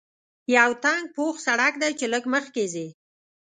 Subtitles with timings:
[0.55, 2.87] یو تنګ پوخ سړک دی چې لږ مخکې ځې.